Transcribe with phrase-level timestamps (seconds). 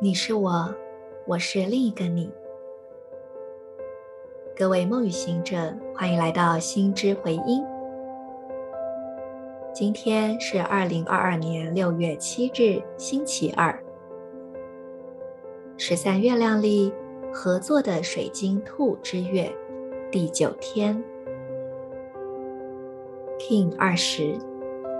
[0.00, 0.72] 你是我，
[1.26, 2.30] 我是另一个你。
[4.56, 7.64] 各位梦与行者，欢迎来到心之回音。
[9.74, 13.76] 今天是二零二二年六月七日，星期二，
[15.76, 16.92] 十三月亮历
[17.32, 19.52] 合作的水晶兔之月
[20.12, 21.02] 第九天
[23.40, 24.38] ，King 二十，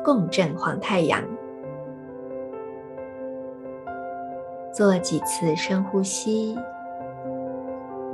[0.04, 1.22] 共振黄太阳。
[4.78, 6.56] 做几次深呼吸，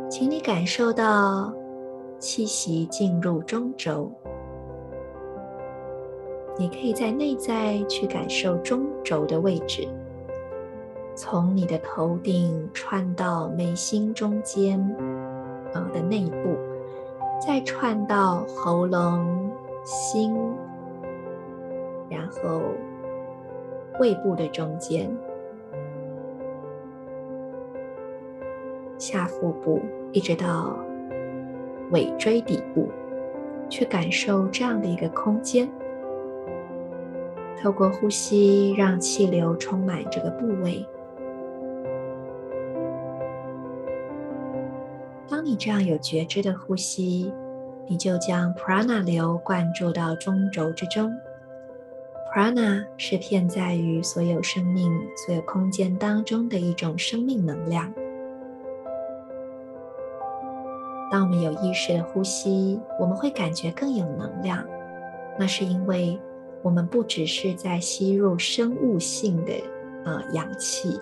[0.09, 1.53] 请你感受到
[2.19, 4.11] 气息进入中轴。
[6.57, 9.87] 你可以在内在去感受中轴的位置，
[11.15, 14.81] 从你的头顶串到眉心中间，
[15.75, 16.57] 呃的内部，
[17.47, 19.51] 再串到喉咙、
[19.85, 20.35] 心，
[22.09, 22.63] 然后
[24.01, 25.15] 胃部的中间。
[28.99, 29.81] 下腹部
[30.13, 30.79] 一直到
[31.91, 32.89] 尾椎底部，
[33.69, 35.69] 去感受这样的一个空间。
[37.61, 40.87] 透过呼吸，让气流充满这个部位。
[45.29, 47.33] 当你这样有觉知的呼吸，
[47.87, 51.11] 你就将 Prana 流灌注到中轴之中。
[52.35, 54.93] Prana 是遍在于所有生命、
[55.27, 57.93] 所有空间当中的一种生命能量。
[61.15, 64.67] 当我们有意识的呼吸，我们会感觉更有能量。
[65.39, 66.21] 那是因为
[66.61, 69.53] 我们不只是在吸入生物性的
[70.05, 71.01] 呃氧气，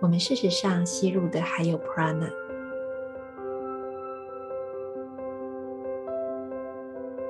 [0.00, 2.28] 我们事实上吸入的还有 prana。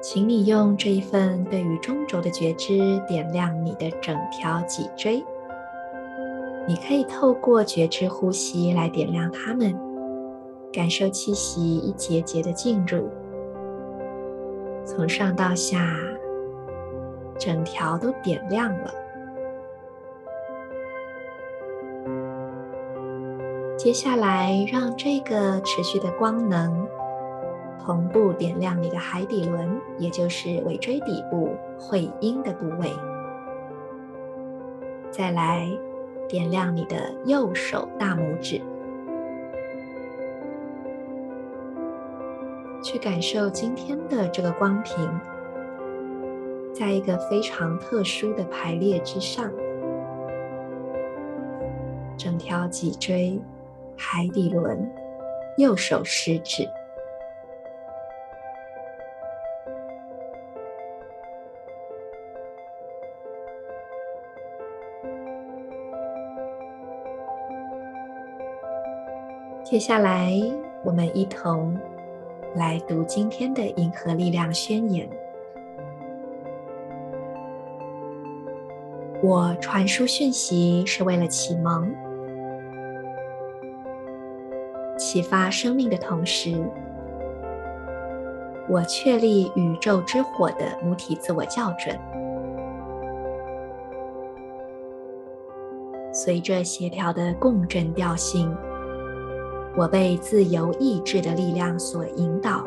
[0.00, 5.22] 请你用这一份对于中轴的觉知，点亮你的整条脊椎。
[6.66, 9.93] 你可以透过觉知呼吸来点亮它们。
[10.74, 13.08] 感受气息一节节的进入，
[14.84, 15.78] 从上到下，
[17.38, 18.92] 整条都点亮了。
[23.78, 26.84] 接下来，让这个持续的光能
[27.78, 32.90] 同步点亮你的海底轮，也就是尾椎底部会阴的部位。
[35.12, 35.70] 再来，
[36.28, 36.96] 点亮你的
[37.26, 38.60] 右手大拇指。
[42.94, 44.94] 去感受今天的这个光频，
[46.72, 49.50] 在一个非常特殊的排列之上，
[52.16, 53.36] 整条脊椎、
[53.96, 54.88] 海底轮、
[55.58, 56.68] 右手食指。
[69.64, 70.32] 接下来，
[70.84, 71.76] 我们一同。
[72.54, 75.08] 来读今天的银河力量宣言。
[79.20, 81.92] 我传输讯息是为了启蒙、
[84.96, 86.54] 启发生命的同时，
[88.68, 91.98] 我确立宇宙之火的母体自我校准。
[96.12, 98.56] 随着协调的共振调性。
[99.75, 102.65] 我被自由意志的力量所引导。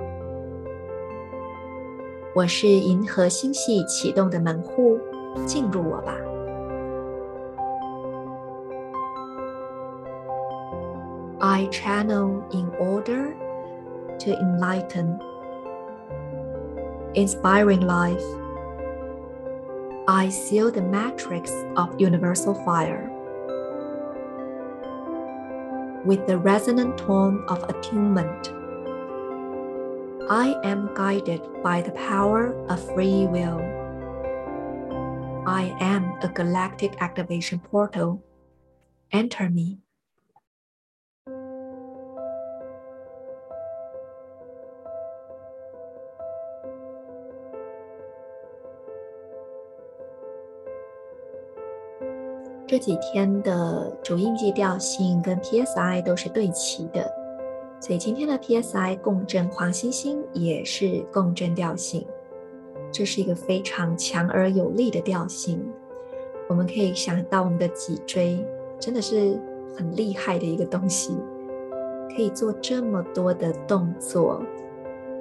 [2.34, 4.98] 我是银河星系启动的门户，
[5.44, 6.14] 进入我吧。
[11.40, 13.34] I channel in order
[14.20, 15.18] to enlighten,
[17.14, 18.22] inspiring life.
[20.06, 23.10] I seal the matrix of universal fire.
[26.07, 28.53] With the resonant tone of attunement,
[30.29, 33.59] I am guided by the power of free will.
[35.45, 38.23] I am a galactic activation portal.
[39.11, 39.79] Enter me.
[52.67, 57.09] 这几天的主印记调性跟 PSI 都是对齐的，
[57.79, 62.05] 所以今天的 PSI 共振黄星星也是共振调性，
[62.91, 65.65] 这是一个非常强而有力的调性。
[66.49, 68.45] 我们可以想到我们的脊椎
[68.81, 69.39] 真的是
[69.77, 71.15] 很厉害的一个东西，
[72.13, 74.43] 可以做这么多的动作，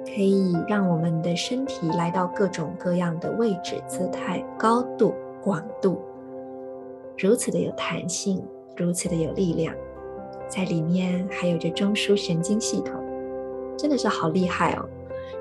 [0.05, 6.01] 可以让我们的身体来到各种各样的位置、姿态、高度、广度。
[7.17, 8.43] 如此的有弹性，
[8.75, 9.73] 如此的有力量，
[10.47, 12.93] 在里面还有着中枢神经系统，
[13.75, 14.87] 真的是好厉害哦。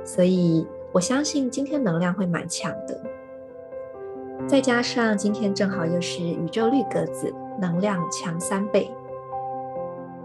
[0.02, 3.00] 所以我相信今天能量会蛮强的。
[4.46, 8.90] 再加上今天正好又是宇宙绿鸽子，能量强三倍。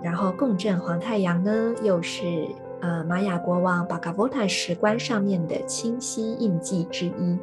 [0.02, 2.48] 然后共振黄太阳呢，又是
[2.80, 7.38] 呃玛雅国王巴卡波塔石棺上面的清晰印记之一，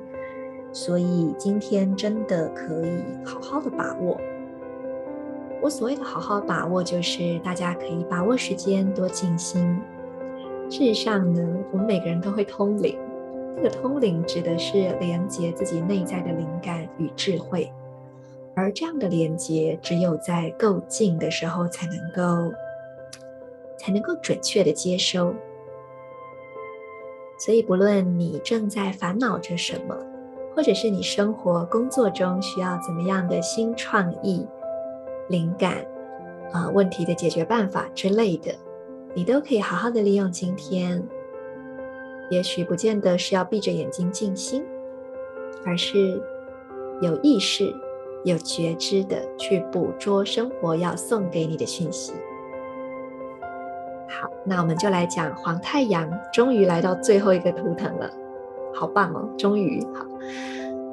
[0.72, 4.20] 所以今天真的可以好好的把握。
[5.60, 9.80] 我所谓的好好把握，就是大家可以把握时间，多静心。
[10.70, 11.42] 事实上呢，
[11.72, 12.96] 我们每个人都会通灵，
[13.56, 17.72] 这个通灵指的是连接自己内在的灵感与智慧。
[18.54, 22.52] 而这样的连接，只有在够静的时候才能够，
[23.78, 25.34] 才能够准确的接收。
[27.38, 29.96] 所以，不论你正在烦恼着什么，
[30.58, 34.44] 或者是你生活工作中需要怎么样的新创意、
[35.28, 35.86] 灵感
[36.50, 38.52] 啊、呃、问题的解决办法之类的，
[39.14, 41.00] 你都可以好好的利用今天。
[42.28, 44.64] 也许不见得是要闭着眼睛静心，
[45.64, 46.20] 而是
[47.00, 47.72] 有意识。
[48.24, 52.14] 有觉知的去捕捉生活要送给你的讯息。
[54.08, 58.10] 好，那我们就来讲黄太阳，终于来到最后一个图腾了，
[58.74, 59.28] 好棒哦！
[59.36, 60.06] 终于好，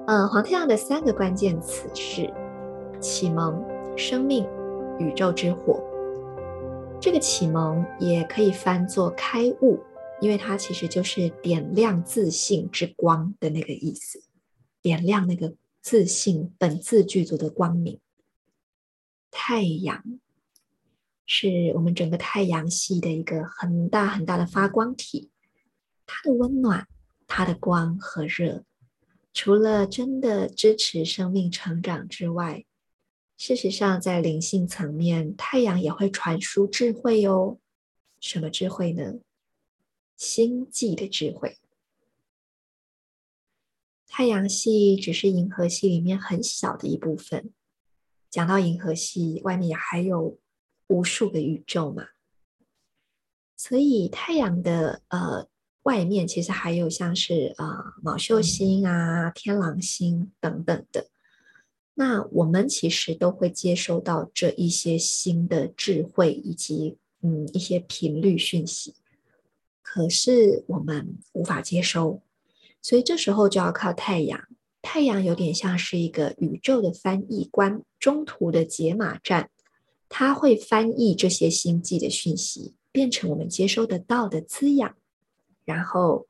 [0.07, 2.31] 嗯，黄太阳的三个关键词是
[2.99, 3.63] 启蒙、
[3.97, 4.47] 生命、
[4.99, 5.83] 宇宙之火。
[6.99, 9.79] 这个启蒙也可以翻作开悟，
[10.21, 14.23] 因为它其实就是点亮自信之光的那个意思，
[14.81, 15.53] 点亮那个。
[15.85, 17.99] 自信本自具足的光明，
[19.29, 20.03] 太阳
[21.27, 25.29] 是我们整个太阳系的一个很大很大的发光体。
[26.07, 26.87] 它的温暖、
[27.37, 28.63] 它的光和热，
[29.33, 32.63] 除了真的支持生命成长之外，
[33.35, 37.57] 事实上在灵性层面，太阳也会传输智慧哦。
[38.21, 39.15] 什么智慧呢？
[40.15, 41.57] 星际的智慧。
[44.07, 47.51] 太阳系只是银河系里面很小的一部分。
[48.29, 50.39] 讲到银河系，外面还有
[50.87, 52.07] 无数个宇宙嘛。
[53.57, 55.49] 所以太阳的呃
[55.85, 57.65] 外面其实还有像是呃
[58.01, 61.07] 卯秀星啊、天狼星等等的。
[61.93, 68.95] 那我们其实都会接收到这一些新的智慧以及嗯一些频率讯息，
[69.81, 72.21] 可是我们无法接收。
[72.81, 74.47] 所以这时候就要靠太阳，
[74.81, 79.49] 太阳有点像是一个宇宙的翻译官，中途的解码站，
[80.09, 84.95] 它会翻译这些星际的讯息，变成我们接收得到的滋养，
[85.65, 86.27] 然后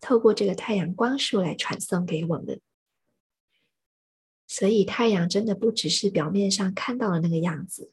[0.00, 2.60] 透过这个太阳光束来传送给我们。
[4.46, 7.92] 所以太阳真的不只是表面上看到的那个样子，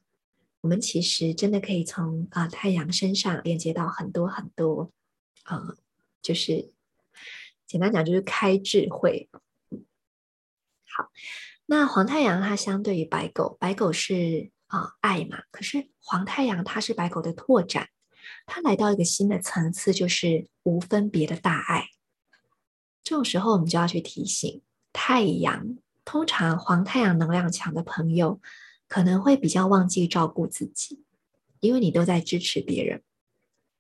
[0.62, 4.92] 我们其实真的可以从啊、太阳身上连接到很多很多，
[5.45, 5.75] 呃，
[6.22, 6.72] 就是。
[7.66, 9.30] 简单讲就是开智慧。
[10.86, 11.10] 好，
[11.66, 17.89] 那黄太阳它相对于白狗，白狗是啊、爱嘛，可是黄太阳它是白狗的拓展，
[18.45, 21.90] 它来到一个新的层次，就是无分别的大爱。
[23.04, 24.62] 这种时候我们就要去提醒
[24.92, 28.39] 太阳，通常黄太阳能量强的朋友
[28.88, 31.03] 可能会比较忘记照顾自己，
[31.60, 33.01] 因为你都在支持别人，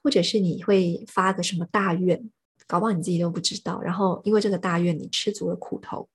[0.01, 2.29] 或者是你会发个什么大愿。
[2.65, 6.07] 搞不好你自己都不知道，然后因为这个大愿，你吃足了苦头，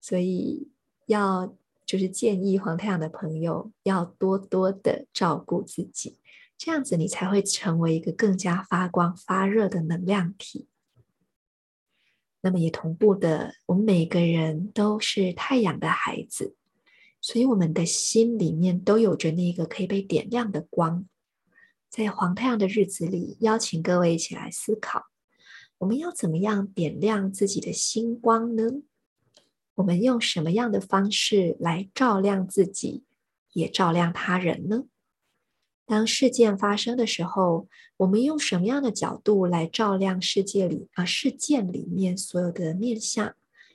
[0.00, 0.68] 所以
[1.06, 1.54] 要
[1.86, 6.18] 就是建议黄太阳的朋友要多多的照顾自己，
[6.58, 10.68] 这样子你才会成为一个更加发光发热的能量体。
[12.40, 16.54] 那么也同步的，我们每个人都是太阳的孩子，
[17.20, 21.06] 所以我们的心里面都有着那个可以被点亮的光。
[21.88, 25.06] 在黄太阳的日子里，邀请各位一起来思考：
[25.78, 28.64] 我们要怎么样点亮自己的星光呢？
[29.74, 33.04] 我们用什么样的方式来照亮自己，
[33.52, 34.84] 也照亮他人呢？
[35.86, 43.34] 当事件发生的时候，我们用什么样的角度来照亮世界里啊，事件里面所有的面相，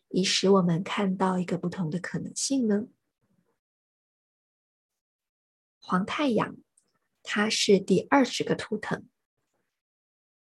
[0.10, 2.86] 以使我们看到一个不同的可能性呢？
[5.80, 6.58] 黄太阳。
[7.24, 9.08] 它是第二十个图腾，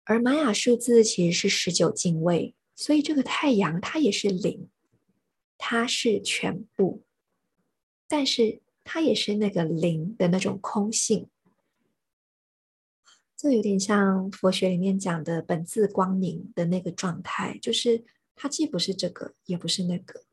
[0.06, 4.70] 而玛雅数字其实是十九进位，所以这个太阳它也是零，
[5.58, 7.04] 它是全部，
[8.08, 11.30] 但是它也是那个零的那种空性，
[13.42, 18.04] 这有点像佛学里面讲的本自光明的那个状态，就是
[18.36, 20.26] 它既不是这个，也不是那个。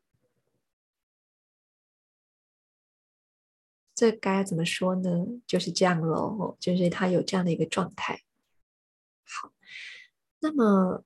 [3.95, 5.25] 这该怎么说呢？
[5.47, 8.23] 就是这样喽，就是他有这样的一个状态。
[9.23, 9.53] 好，
[10.41, 11.05] 那么，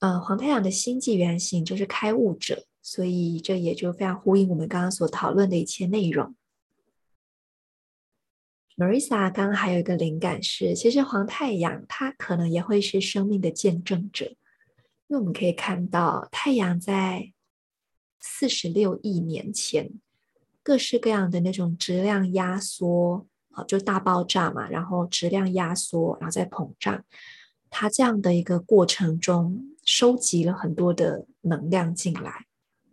[0.00, 6.36] 呃，黄太阳的星际原型就是开悟者，所以这也就非常呼应我们刚刚所讨论的一切内容。
[8.80, 14.24] Marisa 刚刚还有一个灵感是，其实黄太阳它可能也会是生命的见证者，
[15.06, 17.30] 因为我们可以看到太阳在
[18.20, 19.90] 四十六亿年前，
[20.62, 27.04] 各式各样的那种质量压缩啊，就大爆炸嘛，然后质量压缩，然后再膨胀，
[27.68, 32.46] 它这样的一个过程中，收集了很多的能量进来，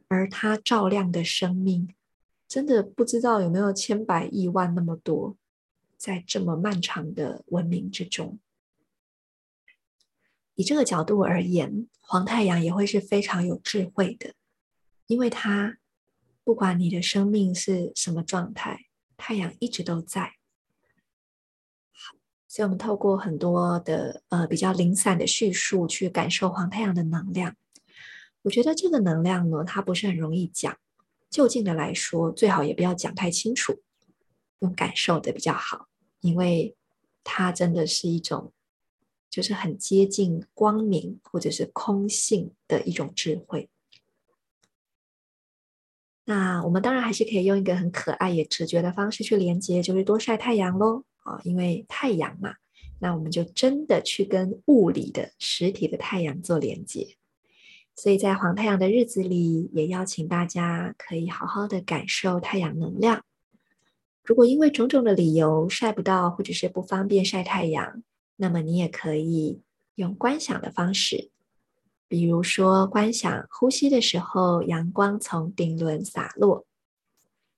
[0.09, 1.87] 而它照亮的生命，
[2.45, 5.37] 真的不知道有没有千百亿万那么多，
[5.97, 8.39] 在这么漫长的文明之中，
[10.55, 14.33] 以这个角度而言，黄太阳也会是非常有智慧的。
[15.07, 15.77] 因为它
[16.43, 18.85] 不管你的生命是什么状态，
[19.17, 20.33] 太阳一直都在。
[22.47, 27.55] 所以我们透过很多的呃比较零散的叙述去感受黄太阳的能量。
[28.43, 30.77] 我觉得这个能量呢，它不是很容易讲。
[31.29, 33.81] 就近的来说，最好也不要讲太清楚，
[34.59, 35.87] 用感受的比较好，
[36.21, 36.75] 因为
[37.23, 38.51] 它真的是一种
[39.29, 43.69] 就是很接近光明或者是空性的一种智慧。
[46.25, 51.39] 那我们当然还是可以用一个很可爱也直觉的方式去连接，就是多晒太阳喽啊！
[51.43, 52.55] 因为太阳嘛，
[52.99, 57.15] 那我们就真的去跟物理的实体的太阳做连接。
[57.95, 63.23] 所以在黄太阳的日子里，也邀请大家可以好好的感受太阳能量。
[64.27, 68.03] 如果因为种种的理由晒不到，或者是不方便晒太阳，
[68.35, 69.61] 那么你也可以
[69.95, 71.31] 用观想的方式。
[72.09, 76.65] 比如说，观想呼吸的时候，阳光从顶轮洒落；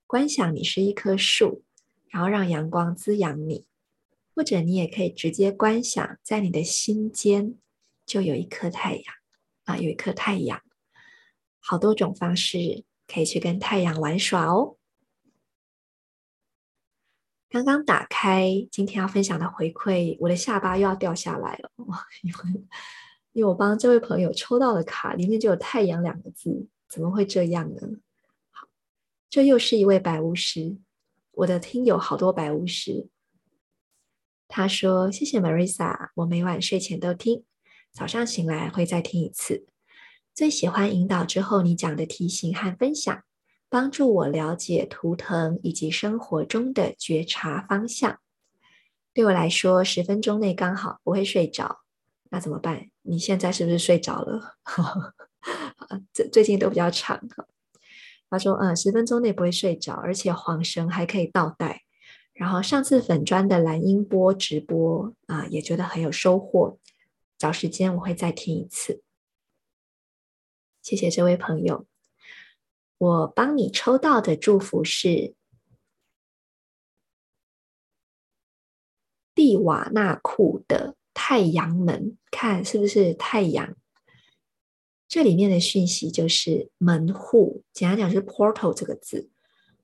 [0.05, 1.63] 观想你是一棵树，
[2.07, 3.65] 然后让阳光滋养你；
[4.35, 7.55] 或者你也可以直接观想，在你的心间
[8.05, 9.03] 就有一颗太阳
[9.65, 10.61] 啊，有一颗太阳。
[11.59, 14.75] 好多种方式可以去跟太阳玩耍哦。
[17.49, 21.71] 刚刚打开今天要分享的回馈，我的下巴又要掉下来了，
[22.23, 22.63] 因为。
[23.31, 27.81] 因为我帮这位朋友抽到的卡里面就有“太阳”两个字，怎么会这样呢？
[28.49, 28.67] 好，
[29.29, 30.77] 这又是一位白巫师，
[31.33, 33.07] 我的听友好多白巫师。
[34.47, 37.45] 他说：“谢谢 Marisa，我每晚睡前都听，
[37.93, 39.67] 早上醒来会再听一次。
[40.33, 43.23] 最喜欢引导之后你讲的提醒和分享，
[43.69, 48.19] 帮助我了解图腾以及生活中的觉察方向。
[49.13, 51.81] 对我来说，十分钟内刚好不会睡着。”
[52.31, 52.89] 那怎么办？
[53.01, 54.55] 你现在是不是睡着了？
[56.13, 57.19] 最最近都比较长。
[58.29, 61.81] 他说：“嗯，十分钟内不会睡着，而且黄神还可以倒带。
[62.33, 66.77] 然后上次粉砖的蓝音波直播啊，也觉得很有收获。
[67.37, 69.01] 找时间我会再听一次。
[70.81, 71.88] 谢谢这位朋友。
[72.99, 75.33] 我帮你抽到的祝福是
[79.33, 83.75] 蒂瓦纳库的。”太阳门，看是不是太阳？
[85.05, 89.29] 这里面的讯息就是门户，简单讲是 portal 这个字，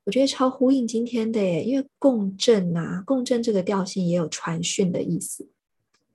[0.06, 5.50] 我觉得超呼应今天的耶，因为共振啊，共振这个调性也有传讯的意思，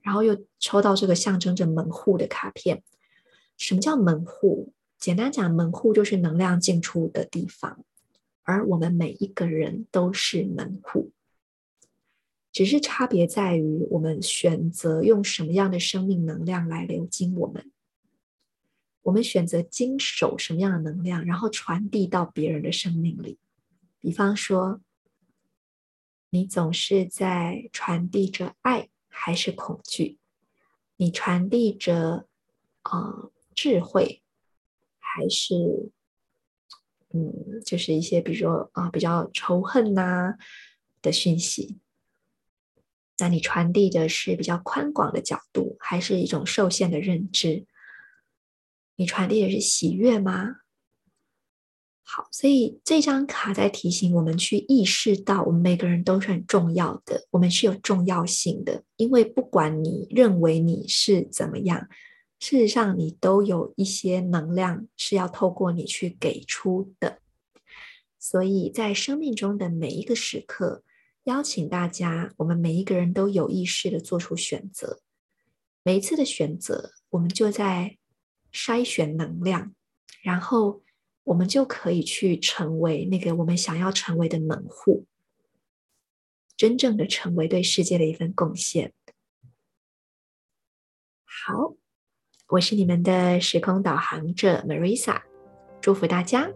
[0.01, 2.81] 然后又抽到这个象征着门户的卡片。
[3.57, 4.73] 什么叫门户？
[5.01, 7.83] 简单讲，门户就是能量进出的地方，
[8.43, 11.11] 而我们每一个人都是门户。
[12.51, 17.71] 只是差别在于，我们选择用什么样的生命能量来流经我们。
[19.01, 23.39] 我们选择经手什么样的能量，然后传递到别人的生命里。
[23.99, 24.81] 比方说，
[26.29, 30.19] 你总是在传递着爱，还是恐惧？
[30.97, 32.27] 你传递着
[32.83, 34.20] 啊、呃、智慧，
[35.15, 35.55] 还是
[37.13, 40.35] 嗯，就是一些比如说啊、比较仇恨呐、
[41.01, 41.79] 的讯息？
[43.17, 47.65] 那你传递的是比较宽广的角度，还是一种受限的认知？
[48.95, 50.55] 你传递的是喜悦吗？
[52.03, 58.83] 好，所以这张卡在提醒我们去意识到，我们每个人都是很重要的，我们是有重要性的。
[58.95, 61.87] 因为不管你认为你是怎么样，
[62.41, 67.19] 事实上你都有一些能量是要透过你去给出的。
[68.17, 70.83] 所以在生命中的每一个时刻，
[71.25, 75.01] 邀请大家，我们每一个人都有意识的做出选择。
[75.83, 77.99] 每一次的选择，我们就在
[78.51, 79.75] 筛选能量，
[80.23, 80.81] 然后
[81.23, 85.05] 我们就可以去成为那个我们想要成为的门户。
[86.57, 88.93] 真正的成为对世界的一份贡献。
[91.23, 91.75] 好，
[92.51, 95.15] 我是你们的时空导航者 Marisa，
[95.79, 96.49] 祝福大家。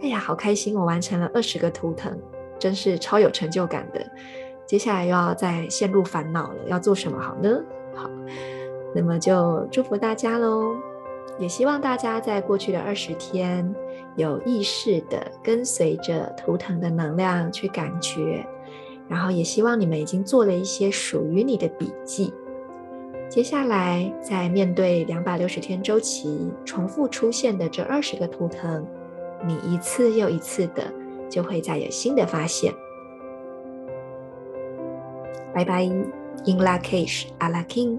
[0.00, 0.76] 哎呀，好开心！
[0.76, 2.16] 我完成了二十个图腾，
[2.56, 4.08] 真是超有成就感的。
[4.64, 7.60] 接下来又要再陷入烦恼了，要做什么好呢？
[7.92, 8.08] 好，
[8.94, 10.76] 那么就祝福大家喽。
[11.40, 13.74] 也希望大家在过去的二十天
[14.14, 18.46] 有意识地跟随着图腾的能量去感觉，
[19.08, 22.32] 然后也希望你们已经做了一些属于你的笔记。
[23.28, 28.86] 接下来在面对两百六十天周期重复出现的这二十个图腾，
[29.46, 30.92] 你一次又一次的
[31.28, 32.72] 就会再有新的发现。
[35.52, 37.98] 拜拜，In Lak'ech Ala king。